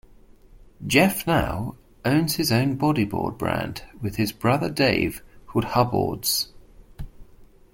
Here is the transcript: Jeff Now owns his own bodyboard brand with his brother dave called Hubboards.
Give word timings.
Jeff 0.87 1.27
Now 1.27 1.75
owns 2.03 2.37
his 2.37 2.51
own 2.51 2.75
bodyboard 2.75 3.37
brand 3.37 3.83
with 4.01 4.15
his 4.15 4.31
brother 4.31 4.67
dave 4.67 5.21
called 5.45 5.63
Hubboards. 5.65 6.47